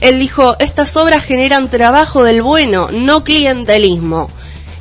[0.00, 4.30] Él dijo, estas obras generan trabajo del bueno, no clientelismo.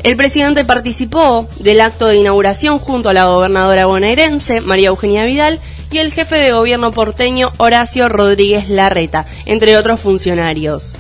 [0.04, 5.60] El presidente participó del acto de inauguración junto a la gobernadora bonaerense, María Eugenia Vidal,
[5.92, 10.96] y el jefe de gobierno porteño, Horacio Rodríguez Larreta, entre otros funcionarios.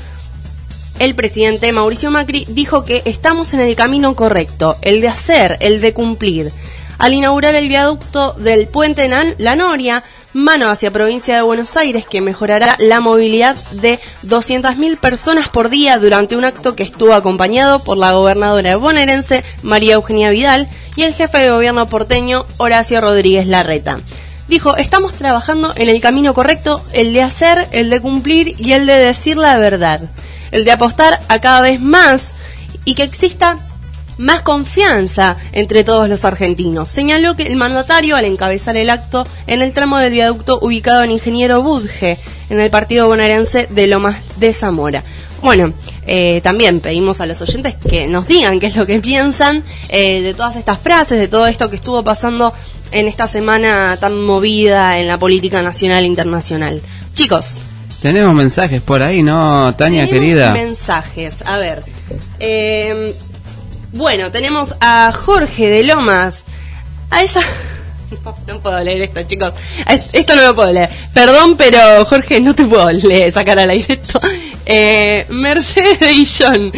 [0.99, 5.79] El presidente Mauricio Macri dijo que estamos en el camino correcto, el de hacer, el
[5.81, 6.51] de cumplir.
[6.97, 12.05] Al inaugurar el viaducto del puente Nan- La Noria, mano hacia provincia de Buenos Aires,
[12.05, 17.81] que mejorará la movilidad de 200.000 personas por día durante un acto que estuvo acompañado
[17.81, 23.47] por la gobernadora bonaerense María Eugenia Vidal y el jefe de gobierno porteño Horacio Rodríguez
[23.47, 24.01] Larreta.
[24.49, 28.85] Dijo, estamos trabajando en el camino correcto, el de hacer, el de cumplir y el
[28.85, 30.01] de decir la verdad.
[30.51, 32.33] El de apostar a cada vez más
[32.85, 33.59] y que exista
[34.19, 36.89] más confianza entre todos los argentinos.
[36.89, 41.11] Señaló que el mandatario al encabezar el acto en el tramo del viaducto ubicado en
[41.11, 42.17] Ingeniero Budge,
[42.49, 45.03] en el partido bonaerense de Lomas de Zamora.
[45.41, 45.73] Bueno,
[46.05, 50.21] eh, también pedimos a los oyentes que nos digan qué es lo que piensan eh,
[50.21, 52.53] de todas estas frases, de todo esto que estuvo pasando
[52.91, 56.81] en esta semana tan movida en la política nacional e internacional.
[57.13, 57.57] Chicos,
[58.01, 60.51] Tenemos mensajes por ahí, ¿no, Tania tenemos querida?
[60.51, 61.39] mensajes.
[61.45, 61.83] A ver.
[62.39, 63.13] eh,
[63.91, 66.43] bueno, tenemos a Jorge de Lomas.
[67.11, 67.41] A esa.
[68.25, 69.53] No, no puedo leer esto, chicos.
[70.13, 70.89] Esto no lo puedo leer.
[71.13, 74.19] Perdón, pero Jorge, no te puedo leer, sacar al aire esto.
[74.65, 76.71] Eh, Mercedes de Guillón.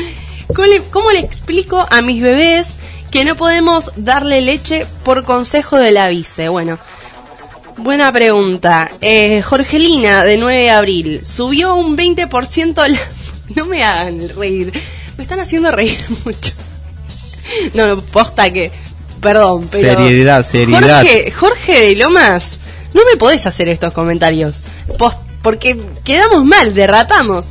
[0.54, 2.74] ¿Cómo le, ¿Cómo le explico a mis bebés
[3.12, 6.50] que no podemos darle leche por consejo de la vice?
[6.50, 6.78] Bueno,
[7.82, 8.92] Buena pregunta.
[9.02, 13.00] Eh, Jorgelina, de 9 de abril, subió un 20% la...
[13.56, 14.72] No me hagan reír.
[15.18, 16.52] Me están haciendo reír mucho.
[17.74, 18.72] No, no, posta que...
[19.20, 19.98] Perdón, pero...
[19.98, 21.02] Seriedad, seriedad.
[21.02, 22.58] Jorge, Jorge de Lomas,
[22.94, 24.56] no me podés hacer estos comentarios.
[24.98, 27.50] Pos- porque quedamos mal, derrapamos.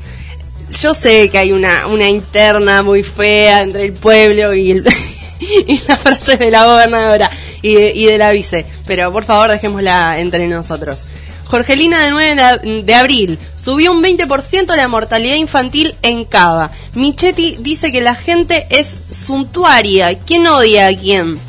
[0.81, 4.85] Yo sé que hay una, una interna muy fea entre el pueblo y, el,
[5.67, 7.31] y las frases de la gobernadora
[7.63, 11.01] y de, y de la vice, pero por favor dejémosla entre nosotros.
[11.47, 16.71] Jorgelina de 9 de, ab- de abril subió un 20% la mortalidad infantil en Cava.
[16.95, 20.17] Michetti dice que la gente es suntuaria.
[20.21, 21.41] ¿Quién odia a quién?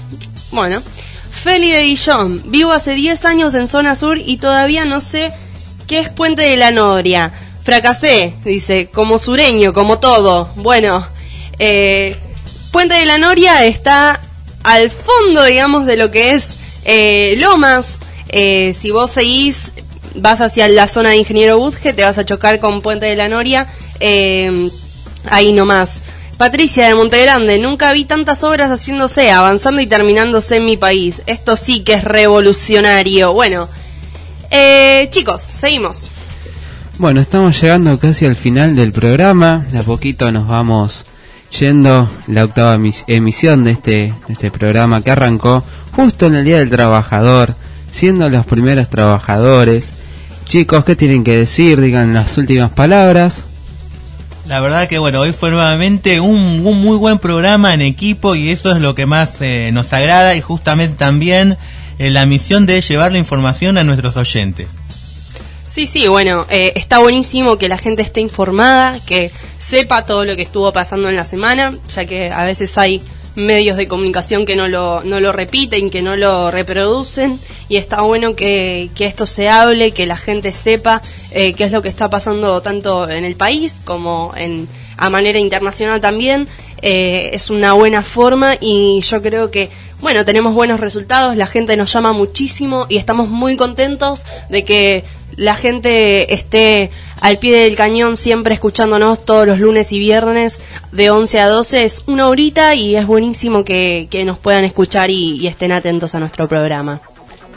[0.51, 0.81] Bueno,
[1.31, 5.31] Feli de Guillón, vivo hace 10 años en zona sur y todavía no sé
[5.87, 7.31] qué es Puente de la Noria.
[7.63, 10.49] Fracasé, dice, como sureño, como todo.
[10.55, 11.07] Bueno,
[11.59, 12.17] eh,
[12.71, 14.19] Puente de la Noria está
[14.63, 16.49] al fondo, digamos, de lo que es
[16.85, 17.97] eh, Lomas.
[18.29, 19.71] Eh, si vos seguís,
[20.15, 23.27] vas hacia la zona de Ingeniero Budge, te vas a chocar con Puente de la
[23.27, 23.67] Noria.
[23.99, 24.69] eh,
[25.29, 25.99] ahí nomás.
[26.37, 31.21] Patricia de Montegrande, nunca vi tantas obras haciéndose, avanzando y terminándose en mi país.
[31.27, 33.31] Esto sí que es revolucionario.
[33.33, 33.69] Bueno,
[34.49, 36.09] eh, chicos, seguimos.
[36.97, 39.65] Bueno, estamos llegando casi al final del programa.
[39.71, 41.05] De a poquito nos vamos
[41.59, 45.63] yendo la octava emis- emisión de este, este programa que arrancó
[45.95, 47.55] justo en el Día del Trabajador,
[47.91, 49.89] siendo los primeros trabajadores.
[50.45, 51.79] Chicos, ¿qué tienen que decir?
[51.81, 53.43] Digan las últimas palabras.
[54.47, 58.49] La verdad que bueno, hoy fue nuevamente un, un muy buen programa en equipo y
[58.49, 61.57] eso es lo que más eh, nos agrada y justamente también
[61.99, 64.67] eh, la misión de llevar la información a nuestros oyentes.
[65.71, 70.35] Sí, sí, bueno, eh, está buenísimo que la gente esté informada, que sepa todo lo
[70.35, 73.01] que estuvo pasando en la semana, ya que a veces hay
[73.35, 78.01] medios de comunicación que no lo, no lo repiten, que no lo reproducen, y está
[78.01, 81.01] bueno que, que esto se hable, que la gente sepa
[81.31, 84.67] eh, qué es lo que está pasando tanto en el país como en,
[84.97, 86.49] a manera internacional también.
[86.81, 89.69] Eh, es una buena forma y yo creo que
[90.01, 95.03] bueno, tenemos buenos resultados, la gente nos llama muchísimo y estamos muy contentos de que
[95.37, 96.91] la gente esté
[97.21, 100.59] al pie del cañón siempre escuchándonos todos los lunes y viernes
[100.91, 101.83] de 11 a 12.
[101.83, 106.15] Es una horita y es buenísimo que, que nos puedan escuchar y, y estén atentos
[106.15, 106.99] a nuestro programa.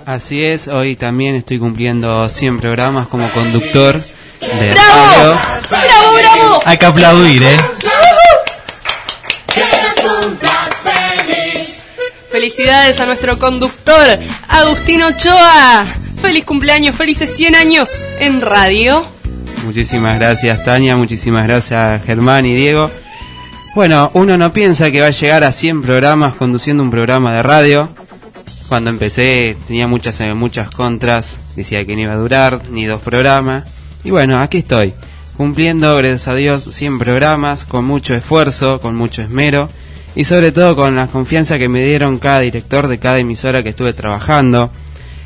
[0.06, 3.98] Así es, hoy también estoy cumpliendo 100 programas como conductor
[4.40, 5.06] de ¡Bravo!
[5.06, 5.38] radio.
[5.70, 6.62] ¡Bravo, bravo!
[6.66, 7.56] Hay que aplaudir, ¿eh?
[12.54, 15.86] Felicidades a nuestro conductor, Agustín Ochoa.
[16.22, 17.90] Feliz cumpleaños, felices 100 años
[18.20, 19.04] en radio.
[19.64, 22.88] Muchísimas gracias Tania, muchísimas gracias Germán y Diego.
[23.74, 27.42] Bueno, uno no piensa que va a llegar a 100 programas conduciendo un programa de
[27.42, 27.88] radio.
[28.68, 33.02] Cuando empecé tenía muchas eh, muchas contras, decía que no iba a durar ni dos
[33.02, 33.64] programas.
[34.04, 34.94] Y bueno, aquí estoy.
[35.36, 39.68] cumpliendo, gracias a Dios, 100 programas, con mucho esfuerzo, con mucho esmero
[40.14, 43.70] y sobre todo con la confianza que me dieron cada director de cada emisora que
[43.70, 44.70] estuve trabajando.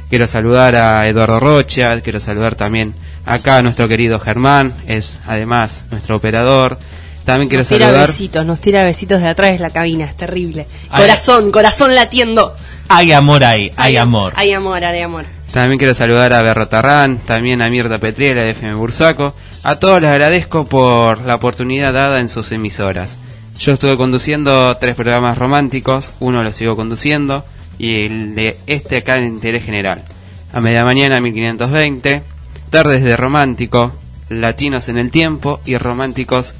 [0.08, 2.94] Quiero saludar a Eduardo Rocha, quiero saludar también
[3.26, 6.78] acá a nuestro querido Germán, es además nuestro operador.
[7.26, 8.08] También quiero nos tira saludar.
[8.08, 10.66] besitos, nos tira besitos de atrás de la cabina, es terrible.
[10.88, 11.02] Ay.
[11.02, 12.56] Corazón, corazón latiendo.
[12.88, 14.32] Hay amor ahí, hay amor.
[14.36, 15.26] Hay amor, hay amor.
[15.52, 19.34] También quiero saludar a Berro Tarrán, también a Mirta Petriela de FM Bursaco.
[19.62, 23.18] A todos les agradezco por la oportunidad dada en sus emisoras.
[23.58, 27.44] Yo estuve conduciendo tres programas románticos, uno lo sigo conduciendo
[27.76, 30.04] y el de este acá en interés general.
[30.52, 32.22] A media mañana 1520,
[32.70, 33.92] tardes de romántico,
[34.28, 36.54] latinos en el tiempo y románticos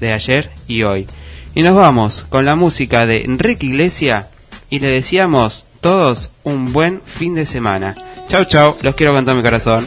[0.00, 1.06] de ayer y hoy.
[1.54, 4.28] Y nos vamos con la música de Enrique Iglesia
[4.70, 7.94] y le deseamos todos un buen fin de semana.
[8.28, 9.86] Chau chau, los quiero con todo mi corazón.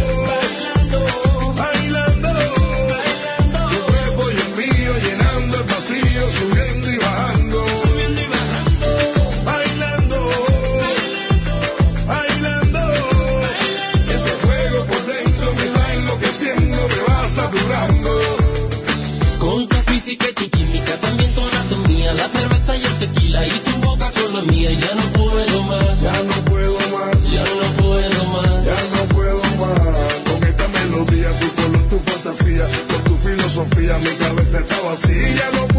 [34.01, 35.49] Mi cabeza está vacía.
[35.53, 35.70] No